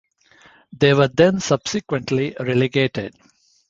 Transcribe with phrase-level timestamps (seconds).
[0.73, 3.13] They were then subsequently relegated.